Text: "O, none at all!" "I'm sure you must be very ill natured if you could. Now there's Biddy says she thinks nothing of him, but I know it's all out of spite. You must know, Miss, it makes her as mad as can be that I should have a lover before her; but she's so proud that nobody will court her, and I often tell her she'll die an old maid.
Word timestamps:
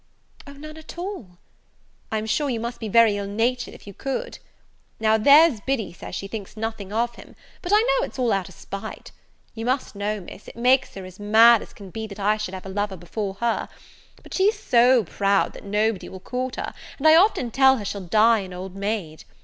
"O, 0.47 0.53
none 0.53 0.77
at 0.77 0.97
all!" 0.97 1.37
"I'm 2.11 2.25
sure 2.25 2.49
you 2.49 2.59
must 2.59 2.79
be 2.79 2.87
very 2.89 3.17
ill 3.17 3.27
natured 3.27 3.75
if 3.75 3.85
you 3.85 3.93
could. 3.93 4.39
Now 4.99 5.15
there's 5.15 5.61
Biddy 5.61 5.93
says 5.93 6.15
she 6.15 6.27
thinks 6.27 6.57
nothing 6.57 6.91
of 6.91 7.13
him, 7.17 7.35
but 7.61 7.71
I 7.71 7.79
know 7.81 8.07
it's 8.07 8.17
all 8.17 8.31
out 8.33 8.49
of 8.49 8.55
spite. 8.55 9.11
You 9.53 9.65
must 9.65 9.93
know, 9.95 10.19
Miss, 10.19 10.47
it 10.47 10.55
makes 10.55 10.95
her 10.95 11.05
as 11.05 11.19
mad 11.19 11.61
as 11.61 11.71
can 11.71 11.91
be 11.91 12.07
that 12.07 12.19
I 12.19 12.37
should 12.37 12.55
have 12.55 12.65
a 12.65 12.69
lover 12.69 12.97
before 12.97 13.35
her; 13.41 13.69
but 14.23 14.33
she's 14.33 14.57
so 14.57 15.03
proud 15.03 15.53
that 15.53 15.65
nobody 15.65 16.09
will 16.09 16.19
court 16.19 16.55
her, 16.55 16.73
and 16.97 17.07
I 17.07 17.13
often 17.15 17.51
tell 17.51 17.77
her 17.77 17.85
she'll 17.85 18.01
die 18.01 18.39
an 18.39 18.53
old 18.53 18.75
maid. 18.75 19.23